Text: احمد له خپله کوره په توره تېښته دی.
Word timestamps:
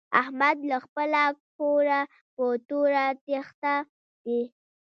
احمد 0.21 0.57
له 0.69 0.77
خپله 0.85 1.23
کوره 1.57 1.99
په 2.35 2.45
توره 2.67 3.05
تېښته 3.25 3.73
دی. 4.23 4.41